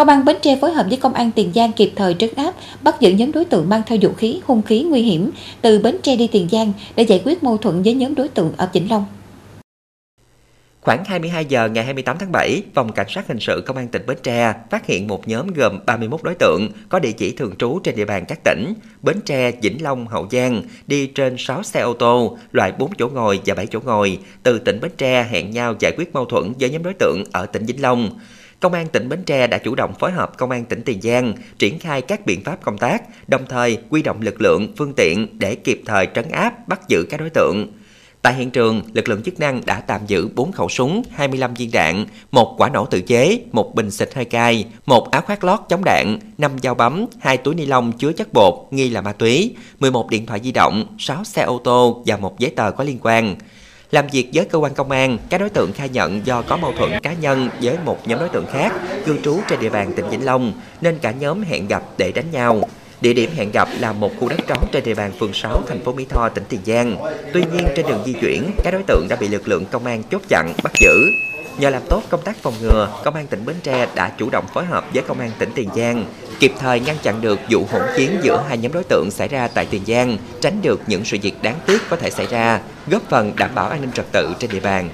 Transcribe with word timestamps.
Công 0.00 0.08
an 0.08 0.24
Bến 0.24 0.36
Tre 0.42 0.56
phối 0.60 0.72
hợp 0.72 0.86
với 0.88 0.96
Công 0.96 1.14
an 1.14 1.30
Tiền 1.30 1.52
Giang 1.54 1.72
kịp 1.72 1.92
thời 1.96 2.14
trấn 2.14 2.30
áp, 2.36 2.54
bắt 2.82 3.00
giữ 3.00 3.10
nhóm 3.10 3.32
đối 3.32 3.44
tượng 3.44 3.68
mang 3.68 3.82
theo 3.86 3.98
vũ 4.02 4.12
khí, 4.12 4.40
hung 4.44 4.62
khí 4.62 4.82
nguy 4.82 5.02
hiểm 5.02 5.30
từ 5.62 5.78
Bến 5.78 5.96
Tre 6.02 6.16
đi 6.16 6.26
Tiền 6.26 6.48
Giang 6.52 6.72
để 6.96 7.02
giải 7.02 7.22
quyết 7.24 7.42
mâu 7.42 7.56
thuẫn 7.56 7.82
với 7.82 7.94
nhóm 7.94 8.14
đối 8.14 8.28
tượng 8.28 8.52
ở 8.56 8.68
Vĩnh 8.72 8.90
Long. 8.90 9.04
Khoảng 10.80 11.04
22 11.04 11.44
giờ 11.44 11.68
ngày 11.68 11.84
28 11.84 12.18
tháng 12.18 12.32
7, 12.32 12.62
Phòng 12.74 12.92
Cảnh 12.92 13.06
sát 13.08 13.28
Hình 13.28 13.40
sự 13.40 13.62
Công 13.66 13.76
an 13.76 13.88
tỉnh 13.88 14.06
Bến 14.06 14.16
Tre 14.22 14.54
phát 14.70 14.86
hiện 14.86 15.06
một 15.06 15.28
nhóm 15.28 15.46
gồm 15.46 15.78
31 15.86 16.22
đối 16.22 16.34
tượng 16.34 16.68
có 16.88 16.98
địa 16.98 17.12
chỉ 17.12 17.32
thường 17.32 17.56
trú 17.58 17.78
trên 17.84 17.96
địa 17.96 18.04
bàn 18.04 18.24
các 18.28 18.38
tỉnh 18.44 18.72
Bến 19.02 19.20
Tre, 19.24 19.52
Vĩnh 19.62 19.82
Long, 19.82 20.06
Hậu 20.06 20.28
Giang 20.30 20.62
đi 20.86 21.06
trên 21.06 21.36
6 21.38 21.62
xe 21.62 21.80
ô 21.80 21.92
tô, 21.92 22.38
loại 22.52 22.72
4 22.78 22.90
chỗ 22.98 23.08
ngồi 23.08 23.40
và 23.46 23.54
7 23.54 23.66
chỗ 23.66 23.80
ngồi, 23.84 24.18
từ 24.42 24.58
tỉnh 24.58 24.80
Bến 24.80 24.90
Tre 24.98 25.26
hẹn 25.30 25.50
nhau 25.50 25.74
giải 25.78 25.92
quyết 25.96 26.14
mâu 26.14 26.24
thuẫn 26.24 26.52
với 26.60 26.70
nhóm 26.70 26.82
đối 26.82 26.94
tượng 26.94 27.24
ở 27.32 27.46
tỉnh 27.46 27.66
Vĩnh 27.66 27.82
Long. 27.82 28.10
Công 28.60 28.72
an 28.72 28.88
tỉnh 28.88 29.08
Bến 29.08 29.22
Tre 29.26 29.46
đã 29.46 29.58
chủ 29.58 29.74
động 29.74 29.94
phối 29.98 30.10
hợp 30.10 30.38
Công 30.38 30.50
an 30.50 30.64
tỉnh 30.64 30.82
Tiền 30.82 31.02
Giang 31.02 31.34
triển 31.58 31.78
khai 31.78 32.02
các 32.02 32.26
biện 32.26 32.44
pháp 32.44 32.62
công 32.62 32.78
tác, 32.78 33.02
đồng 33.28 33.46
thời 33.48 33.78
quy 33.90 34.02
động 34.02 34.20
lực 34.20 34.40
lượng, 34.40 34.72
phương 34.76 34.94
tiện 34.94 35.38
để 35.38 35.54
kịp 35.54 35.82
thời 35.86 36.08
trấn 36.14 36.30
áp, 36.30 36.68
bắt 36.68 36.88
giữ 36.88 37.06
các 37.10 37.20
đối 37.20 37.30
tượng. 37.30 37.72
Tại 38.22 38.34
hiện 38.34 38.50
trường, 38.50 38.82
lực 38.92 39.08
lượng 39.08 39.22
chức 39.22 39.40
năng 39.40 39.66
đã 39.66 39.80
tạm 39.80 40.00
giữ 40.06 40.28
4 40.34 40.52
khẩu 40.52 40.68
súng, 40.68 41.02
25 41.14 41.54
viên 41.54 41.70
đạn, 41.72 42.06
một 42.30 42.54
quả 42.58 42.68
nổ 42.68 42.86
tự 42.86 43.00
chế, 43.00 43.40
một 43.52 43.74
bình 43.74 43.90
xịt 43.90 44.14
hơi 44.14 44.24
cay, 44.24 44.64
một 44.86 45.10
áo 45.10 45.22
khoác 45.22 45.44
lót 45.44 45.60
chống 45.68 45.84
đạn, 45.84 46.18
5 46.38 46.52
dao 46.62 46.74
bấm, 46.74 47.06
hai 47.20 47.36
túi 47.36 47.54
ni 47.54 47.66
lông 47.66 47.92
chứa 47.92 48.12
chất 48.12 48.32
bột 48.32 48.54
nghi 48.70 48.90
là 48.90 49.00
ma 49.00 49.12
túy, 49.12 49.54
11 49.78 50.10
điện 50.10 50.26
thoại 50.26 50.40
di 50.44 50.52
động, 50.52 50.96
6 50.98 51.24
xe 51.24 51.42
ô 51.42 51.60
tô 51.64 52.02
và 52.06 52.16
một 52.16 52.38
giấy 52.38 52.50
tờ 52.50 52.70
có 52.70 52.84
liên 52.84 52.98
quan. 53.02 53.36
Làm 53.90 54.06
việc 54.12 54.30
với 54.34 54.44
cơ 54.44 54.58
quan 54.58 54.74
công 54.74 54.90
an, 54.90 55.18
các 55.30 55.38
đối 55.38 55.50
tượng 55.50 55.72
khai 55.72 55.88
nhận 55.88 56.26
do 56.26 56.42
có 56.42 56.56
mâu 56.56 56.72
thuẫn 56.72 56.90
cá 57.02 57.12
nhân 57.12 57.48
với 57.62 57.76
một 57.84 58.08
nhóm 58.08 58.18
đối 58.18 58.28
tượng 58.28 58.46
khác 58.52 58.72
cư 59.06 59.18
trú 59.24 59.40
trên 59.48 59.60
địa 59.60 59.70
bàn 59.70 59.92
tỉnh 59.96 60.10
Vĩnh 60.10 60.24
Long 60.24 60.52
nên 60.80 60.98
cả 60.98 61.10
nhóm 61.10 61.42
hẹn 61.42 61.68
gặp 61.68 61.82
để 61.98 62.12
đánh 62.12 62.30
nhau. 62.32 62.68
Địa 63.00 63.12
điểm 63.12 63.30
hẹn 63.36 63.50
gặp 63.52 63.68
là 63.78 63.92
một 63.92 64.10
khu 64.20 64.28
đất 64.28 64.38
trống 64.46 64.68
trên 64.72 64.84
địa 64.84 64.94
bàn 64.94 65.12
phường 65.18 65.32
6 65.32 65.62
thành 65.68 65.80
phố 65.80 65.92
Mỹ 65.92 66.06
Tho, 66.08 66.28
tỉnh 66.28 66.44
Tiền 66.48 66.60
Giang. 66.66 66.96
Tuy 67.32 67.42
nhiên 67.52 67.64
trên 67.76 67.86
đường 67.88 68.02
di 68.06 68.12
chuyển, 68.12 68.50
các 68.64 68.70
đối 68.70 68.82
tượng 68.82 69.06
đã 69.08 69.16
bị 69.16 69.28
lực 69.28 69.48
lượng 69.48 69.64
công 69.70 69.86
an 69.86 70.02
chốt 70.10 70.22
chặn, 70.28 70.52
bắt 70.62 70.72
giữ. 70.80 71.10
Nhờ 71.60 71.70
làm 71.70 71.82
tốt 71.88 72.02
công 72.08 72.22
tác 72.22 72.36
phòng 72.36 72.54
ngừa, 72.62 73.00
Công 73.04 73.14
an 73.14 73.26
tỉnh 73.26 73.46
Bến 73.46 73.56
Tre 73.62 73.86
đã 73.94 74.12
chủ 74.18 74.30
động 74.30 74.44
phối 74.54 74.64
hợp 74.64 74.84
với 74.94 75.02
Công 75.02 75.20
an 75.20 75.30
tỉnh 75.38 75.50
Tiền 75.54 75.68
Giang, 75.76 76.04
kịp 76.38 76.52
thời 76.58 76.80
ngăn 76.80 76.96
chặn 77.02 77.20
được 77.20 77.38
vụ 77.50 77.66
hỗn 77.70 77.82
chiến 77.96 78.10
giữa 78.22 78.44
hai 78.48 78.58
nhóm 78.58 78.72
đối 78.72 78.84
tượng 78.84 79.10
xảy 79.10 79.28
ra 79.28 79.48
tại 79.48 79.66
Tiền 79.70 79.82
Giang, 79.86 80.18
tránh 80.40 80.62
được 80.62 80.80
những 80.86 81.04
sự 81.04 81.16
việc 81.22 81.42
đáng 81.42 81.58
tiếc 81.66 81.78
có 81.90 81.96
thể 81.96 82.10
xảy 82.10 82.26
ra, 82.26 82.60
góp 82.86 83.02
phần 83.10 83.32
đảm 83.36 83.50
bảo 83.54 83.68
an 83.68 83.80
ninh 83.80 83.92
trật 83.92 84.12
tự 84.12 84.34
trên 84.38 84.50
địa 84.50 84.60
bàn. 84.60 84.88